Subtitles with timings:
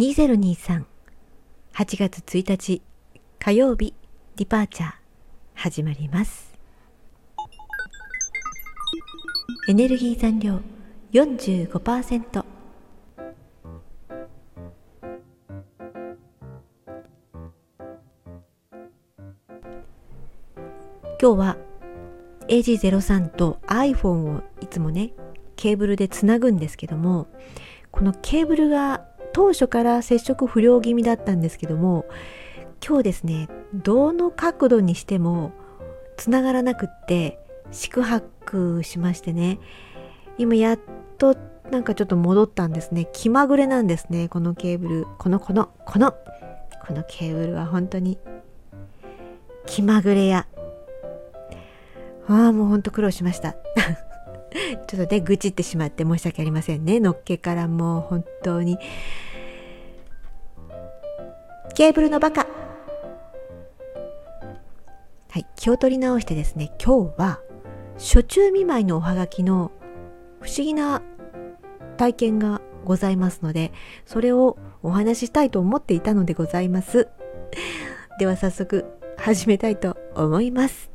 [0.00, 0.84] 2023
[1.74, 2.80] 8月1日
[3.38, 3.92] 火曜日
[4.36, 4.92] ディパーチャー
[5.52, 6.54] 始まります。
[9.68, 10.62] エネルギー残量
[11.12, 12.44] 45%今
[21.18, 21.58] 日は
[22.48, 25.12] AG03 と iPhone をいつもね
[25.56, 27.26] ケーブルでつなぐんですけども
[27.90, 32.06] このケーブルが当初から接触不良気味だったんですけども
[32.86, 35.52] 今日ですねどの角度にしても
[36.16, 37.38] つながらなくって
[37.70, 39.58] 四苦八苦しましてね
[40.38, 40.80] 今やっ
[41.18, 41.36] と
[41.70, 43.08] なんかちょっと戻ったんですね。
[43.12, 45.06] 気まぐれなんですねこのケーブル。
[45.18, 46.14] このこのこの。
[46.86, 48.18] このケーブルは本当に。
[49.66, 50.48] 気まぐれや
[52.26, 53.54] ああもうほんと苦労しました。
[54.86, 57.00] ちょっとね愚痴ってしまって申し訳ありませんね。
[57.00, 58.78] のっけからもう本当に。
[61.74, 62.46] ケーブルのバカ。
[65.30, 67.40] はい気を取り直してですね今日は
[67.96, 69.70] 初中見舞いのおはがきの
[70.40, 71.02] 不思議な
[71.96, 73.72] 体験がございますので
[74.06, 77.08] それをお話ししたいと思っていたのでございます。
[78.18, 80.90] では早速始めたいと思います。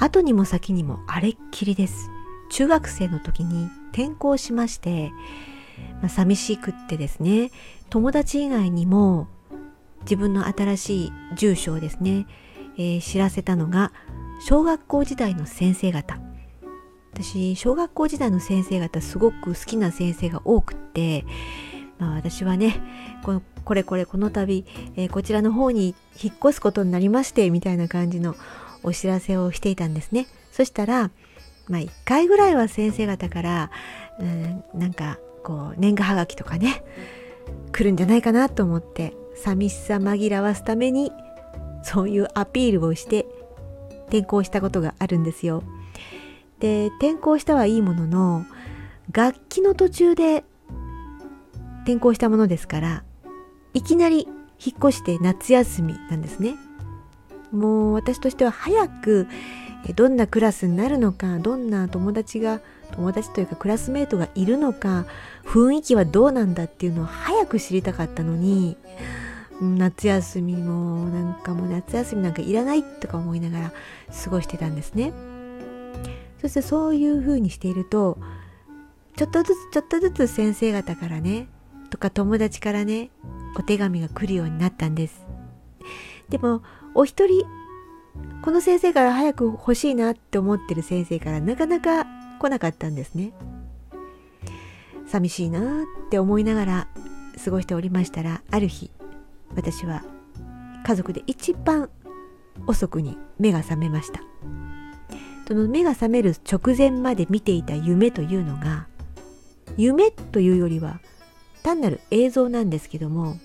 [0.00, 2.10] 後にも先にもあれっきりです。
[2.50, 5.10] 中学生の時に転校しまして、
[6.00, 7.50] まあ、寂しくってですね
[7.90, 9.28] 友達以外にも
[10.02, 12.26] 自分の新しい住所をですね、
[12.76, 13.92] えー、知らせたのが
[14.40, 16.18] 小学校時代の先生方。
[17.12, 21.24] 私小学校時代の先生方すごく好きな先生が多くって、
[21.98, 22.80] まあ、私はね
[23.24, 28.36] このこれこれこの度、えー、こちらの方に引っ越すことになりましてみたいな感じの
[28.88, 31.10] お知らせをしていたんですねそしたら
[31.68, 33.70] まあ1回ぐらいは先生方から、
[34.18, 36.82] うん、なんかこう年賀はがきとかね
[37.72, 41.12] 来るんじゃないかなと思って寂しさ紛らわすために
[41.82, 43.26] そういうアピールをして
[44.08, 45.62] 転校したことがあるんですよ。
[46.60, 48.44] で転校したはいいものの
[49.12, 50.44] 楽器の途中で
[51.82, 53.04] 転校したものですから
[53.74, 54.26] いきなり
[54.58, 56.56] 引っ越して夏休みなんですね。
[57.52, 59.26] もう私としては早く
[59.94, 62.60] どんなクラスになるのかどんな友達が
[62.92, 65.06] 友達というかクラスメートがいるのか
[65.44, 68.76] 雰囲気はどうなんだっていうのを早く知りたかったのに
[69.60, 73.72] 夏休みもなんかもう夏休みなんかいらないとか思いながら
[74.24, 75.12] 過ごしてたんですね。
[76.40, 78.18] そしてそういうふうにしていると
[79.16, 81.48] ちょっとずつちょっとずつ先生方からね
[81.90, 83.10] とか友達からね
[83.58, 85.26] お手紙が来るようになったんです。
[86.28, 86.62] でも
[86.98, 87.46] お一人
[88.42, 92.04] この先生から早く欲しいなって思ってる先生からなかなか
[92.40, 93.32] 来なかったんですね。
[95.06, 96.88] 寂しいなって思いながら
[97.44, 98.90] 過ごしておりましたらある日
[99.54, 100.02] 私は
[100.84, 101.88] 家族で一番
[102.66, 104.20] 遅くに目が覚めました
[105.46, 108.88] その目が覚める直前まで見ていた夢というのが
[109.76, 111.00] 夢というよりは
[111.62, 113.36] 単なる映像なんですけども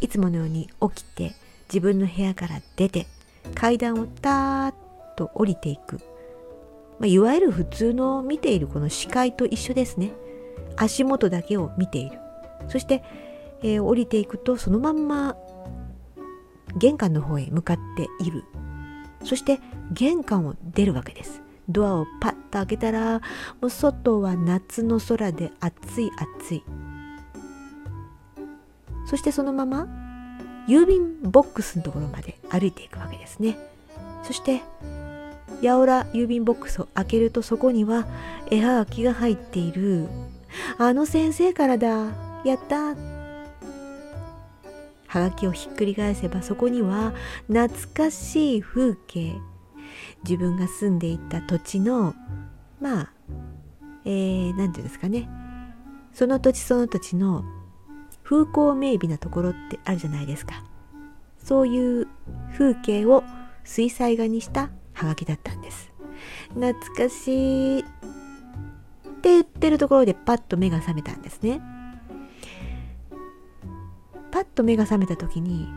[0.00, 1.34] いつものように起きて
[1.72, 3.06] 自分の部屋から出て
[3.54, 4.74] 階段をたーっ
[5.16, 6.00] と降りていく、
[6.98, 10.12] まあ、いわゆる普通の見ているこの視界と一緒ですね。
[10.76, 12.18] 足元だけを見ている。
[12.68, 13.02] そして、
[13.62, 15.36] えー、降りていくとそのまんま
[16.76, 18.44] 玄関の方へ向かっている。
[19.24, 19.58] そして
[19.92, 21.40] 玄関を出るわけです。
[21.68, 23.20] ドアをパッと開けたら
[23.60, 26.64] もう外は夏の空で暑い暑い。
[29.06, 30.01] そしてそのまま
[30.72, 33.58] 郵便ボックスのところまで歩いていくわけですね。
[34.24, 34.62] そして
[35.60, 38.06] 八百屋郵便ボックスを開けるとそこには
[38.50, 40.08] 絵はがきが入っている。
[40.78, 41.88] あの先生からだ。
[42.44, 42.94] やった。
[45.06, 47.12] はがきをひっくり返せばそこには
[47.48, 49.34] 懐かしい風景。
[50.24, 52.14] 自分が住んでいた土地の
[52.80, 53.12] まあ
[54.06, 55.28] えー、て言うんですかね。
[56.14, 57.44] その土地その土地の
[58.32, 60.64] 風光明媚なところってあるじゃないですか。
[61.36, 62.08] そういう
[62.56, 63.24] 風景を
[63.62, 65.92] 水彩画にしたハガキだったんです。
[66.54, 67.82] 懐かしいっ
[69.20, 71.60] て言ってるところでパッと目が覚めたんですね。
[74.30, 75.68] パッと目が覚めた時に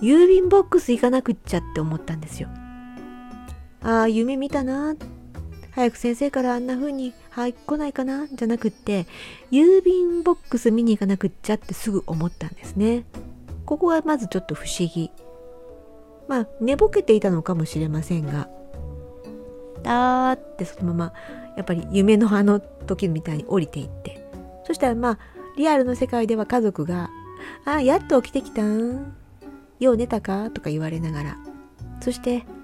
[0.00, 2.48] 郵便ボックス行かなくっちゃって思ったんですよ。
[3.82, 4.94] ああ夢見たな
[5.72, 8.26] 早く先生からあんな風にはい来ないかな？
[8.32, 9.06] じゃなくって
[9.50, 13.04] 郵便ボックス見に行かなくっちゃってすぐ思ったんですね。
[13.64, 15.10] ここがまずちょっと不思議。
[16.26, 18.48] まあ寝ぼけていたのかもしれませんが
[19.82, 21.12] だーってそのまま
[21.56, 24.26] やっぱり夢のあの時みたいに降りていって。
[24.66, 25.18] そしたらまあ
[25.56, 27.08] リアルの世界では家族が
[27.64, 29.14] 「あやっと起きてきたん？
[29.80, 31.36] よう寝たか?」とか言われながら。
[32.00, 32.44] そして「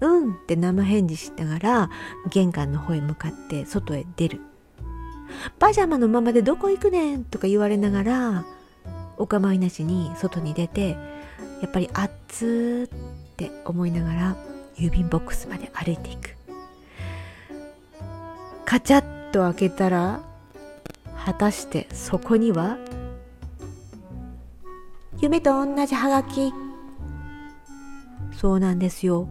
[0.00, 1.90] うん」って生返事しながら
[2.30, 4.40] 玄関の方へ向かって外へ出る
[5.58, 8.44] 「パジャマのままでどこ行くねん」とか言われながら
[9.16, 10.96] お構いなしに外に出て
[11.60, 12.88] やっぱり熱ーっ
[13.36, 14.36] て思いながら
[14.76, 16.36] 郵便ボックスまで歩いていく。
[18.64, 20.20] カチャッと開けたら
[21.24, 22.78] 果たしてそこには
[25.20, 26.52] 夢と同じハガキ。
[28.32, 29.28] そうなんですよ。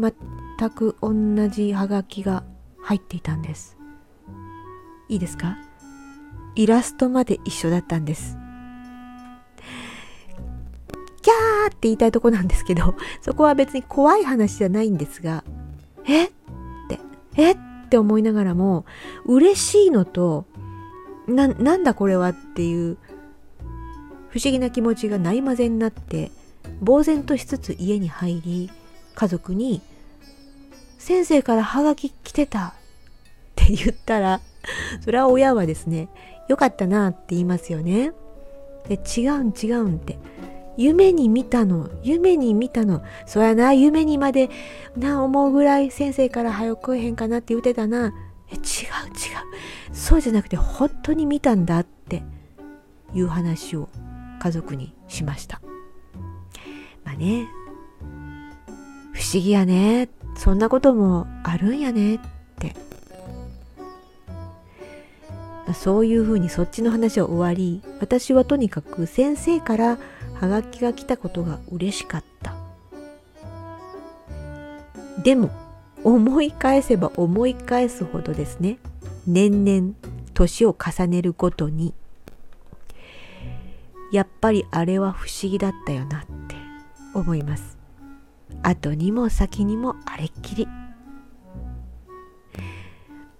[0.00, 1.12] 全く同
[1.48, 2.44] じハガキが
[2.80, 3.76] 入っていたんです。
[5.08, 5.58] いいですか？
[6.54, 8.36] イラストまで一緒だったんです。
[11.22, 15.44] キャーって言いたいとこなんですけどそこは別に怖い話じゃないんですが
[16.06, 16.24] え？
[16.24, 16.30] っ
[16.88, 16.98] て
[17.36, 17.52] え？
[17.52, 17.56] っ
[17.90, 18.86] て思いながらも
[19.26, 20.46] 嬉しいのと
[21.26, 22.96] ななんだこれはっていう
[24.30, 26.30] 不思議な気持ちがないまぜになって
[26.84, 28.70] 呆然としつつ家に入り
[29.14, 29.82] 家族に
[31.00, 32.72] 「先生からハガキ来てた」っ
[33.56, 34.40] て言ったら
[35.00, 36.08] それは親はですね
[36.46, 38.12] 「よかったな」って言いますよね。
[38.88, 40.18] で違うん違うんって。
[40.76, 43.02] 夢に見たの夢に見たの。
[43.26, 44.48] そやな夢にまで
[44.96, 48.14] な思うぐらい先生から早く来へんかなって言うてたな。
[48.50, 48.62] え違う違う。
[49.92, 52.22] そうじゃなくて本当に見たんだって
[53.12, 53.88] いう話を
[54.38, 55.60] 家族にしました。
[57.04, 57.46] まあね
[59.12, 60.08] 不思議やね
[60.40, 62.14] そんなこともあるんやね。
[62.14, 62.18] っ
[62.58, 62.74] て
[65.74, 69.98] そういうふうにそっちの話は終わり私はとにかく先生から
[70.32, 72.54] ハガキが来たことが嬉しかった。
[75.22, 75.50] でも
[76.04, 78.78] 思い返せば思い返すほどですね。
[79.26, 79.92] 年々
[80.32, 81.92] 年を重ねるごとに
[84.10, 86.56] やっぱりあれは不思議だったよなって
[87.12, 87.79] 思います。
[88.62, 90.68] 後にも先にもあれっきり。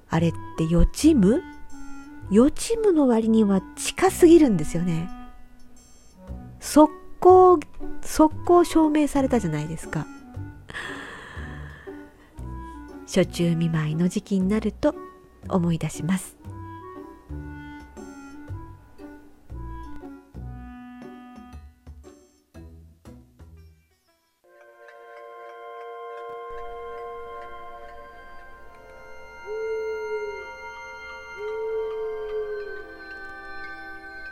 [0.09, 1.41] あれって予知夢？
[2.31, 5.09] 予知夢の割には近すぎるんですよね。
[6.59, 7.61] 速攻
[8.03, 10.07] 速攻証明されたじゃないですか。
[13.07, 14.95] 初中見舞いの時期になると
[15.49, 16.40] 思い出します。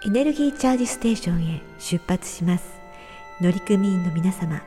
[0.08, 2.64] エネルギーチャージステーションへ出発します。
[3.42, 4.62] 乗組員の皆様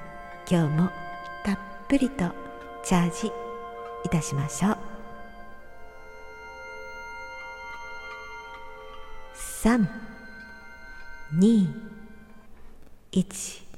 [0.47, 0.89] 今日も
[1.43, 1.57] たっ
[1.89, 2.29] ぷりと
[2.83, 3.31] チャージ
[4.05, 4.77] いたしましょう。
[9.33, 9.87] 3
[11.39, 11.67] 2
[13.13, 13.70] 1